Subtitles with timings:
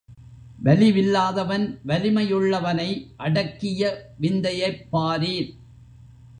[0.59, 2.89] வலிவில்லாதவன் வலியுள்ளவனை
[3.17, 3.81] அடக்கிய
[4.17, 5.51] விந்தையைப் பாரீர்!